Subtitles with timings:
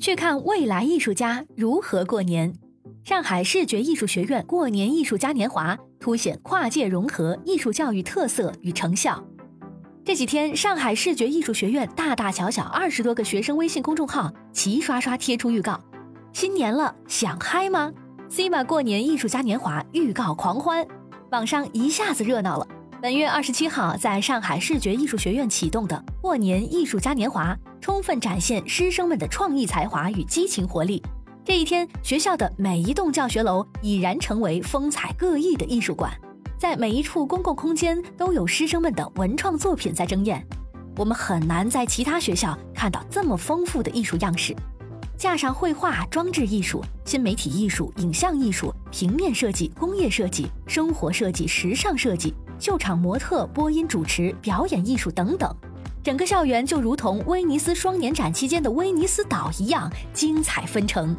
[0.00, 2.52] 去看未来艺术家如何过年。
[3.04, 9.24] 上海视觉艺术学院过年艺术嘉年华凸显跨界融合艺术教育特色与成效。
[10.04, 15.80] 这几天，上海视觉艺术学院大大小小二十多个学生微信公众号齐刷刷贴出预告：
[16.32, 17.92] 新年了，想嗨吗
[18.28, 20.86] ？CMA 过年艺术嘉年华预告狂欢，
[21.30, 22.66] 网上一下子热闹了。
[23.02, 27.52] 本月二十七号，在上海视觉艺术学院启动的过年艺术嘉年华。
[27.80, 31.02] 充分展现师生们的创意才华与激情活力。
[31.44, 36.12] 这一天，学校的每一栋教学楼已然成为风采各异的艺术馆，
[36.56, 40.40] 在每一处公共空间都有师生们的文创作品在争艳。
[40.96, 44.54] 我们很难在其他学校看到这么丰富的艺术样式，
[45.16, 55.52] 架上绘画、装置艺术、新媒体艺术、影像艺术、平面设计、工业设计、生活设计、时尚设计、秀场模特、播音主持、表演艺术等等。
[56.00, 61.12] 整个校园就如同威尼斯双年展期间的威尼斯岛一样精彩纷呈。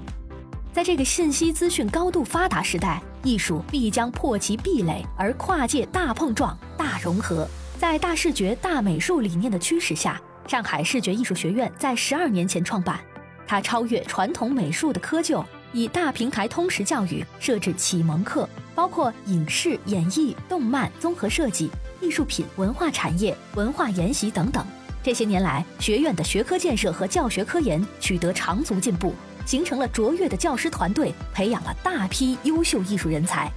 [0.71, 7.45] 在这个信息资讯高度发达时代，艺术必将破其壁垒而跨界大碰撞、大融合。
[7.77, 12.97] 在大视觉、大美术理念的驱使下，上海视觉艺术学院在十二年前创办。
[13.45, 15.43] 它超越传统美术的窠臼，
[15.73, 21.69] 以大平台通识教育设置启蒙课，包括影视、演艺、动漫、综合设计。
[21.99, 24.65] 艺术品、文化产业、文化研习等等，
[25.01, 33.49] 这些年来，学院的学科建设和教学科研取得长足进步，形成了卓越的教师团队，培养了大批优秀艺术人才。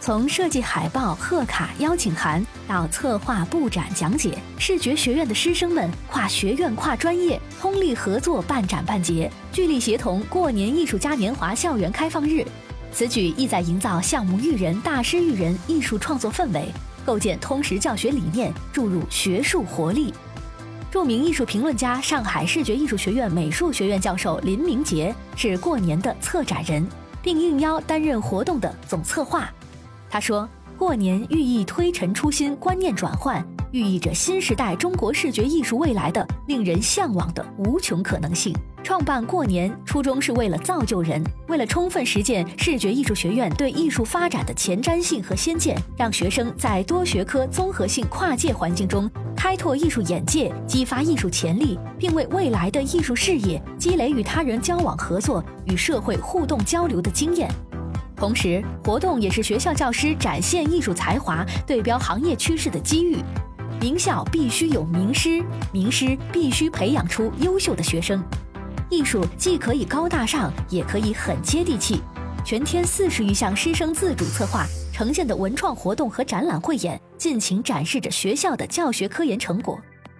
[0.00, 12.44] 从设计海报、贺卡、邀请函到策划、布展、讲解，视觉学院的师生们跨学院、跨专业，通力合作办展办节，聚力协同过年艺术嘉年华校园开放日。
[12.92, 16.68] 此举意在营造项目育人、大师育人艺术创作氛围。
[17.06, 20.12] 构建通识教学理念，注入学术活力。
[20.90, 26.86] 著名艺术评论家、上海视觉艺术学院美术学院教授林明杰是过年的策展人，
[27.22, 29.50] 并应邀担任活动的总策划。
[30.10, 30.46] 他说
[30.78, 57.50] ：“过年寓意推陈出新、观念转换，寓意着新时代中国视觉艺术未来的令人向往的无穷可能性。”创办过年初衷是为了造就人，为了充分实践视觉艺术学院对艺术发展的前瞻性和先见，让学生在多学科综合性跨界环境中开拓艺术眼界，激发艺术潜力，并为未来的艺术事业积累与他人交往合作、与社会互动交流的经验。
[58.18, 63.18] 同时，活动也是学校教师展现艺术才华、对标行业趋势的机遇。
[63.80, 65.40] 名校必须有名师，
[65.72, 68.20] 名师必须培养出优秀的学生。
[68.90, 72.00] 艺术既可以高大上，也可以很接地气。
[72.44, 79.78] 全天四十余项师生自主策划呈现的文创活动和展览汇演，尽情展示着学校的教学科研成果。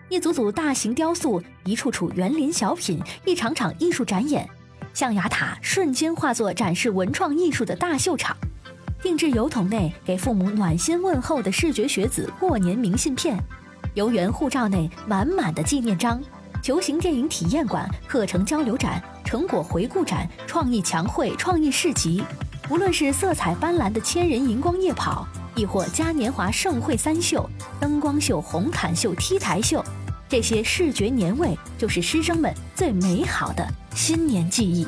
[0.08, 4.48] 一组组大型雕塑，一处处园林小品，一场场艺术展演，
[4.94, 8.37] 象牙塔瞬间化作展示文创艺术的大秀场。
[9.00, 13.38] 定制邮筒内给父母暖心问候的视觉学子过年明信片，
[13.94, 16.21] 游园护照内满满的纪念章。
[16.60, 22.25] 球形电影体验馆、课程交流展、成果回顾展、创意墙绘、创意市集，
[22.69, 25.25] 无论是色彩斑斓的千人荧光夜跑，
[25.55, 29.82] 亦或嘉年华盛会三秀、灯光秀、红毯秀、T 台秀，
[30.28, 34.87] 这些视觉年味就是师生们最美好的新年记忆。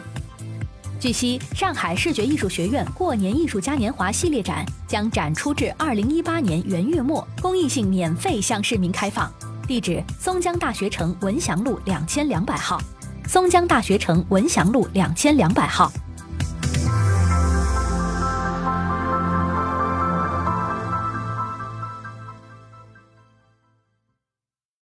[1.01, 9.33] 据悉，上海视觉艺术学院过年艺术嘉年华系列展将展出至二零一八年元月末，公益性免费向市民开放。
[9.67, 12.79] 地址：松江大学城文祥路两千两百号，
[13.27, 15.91] 松江大学城文祥路两千两百号。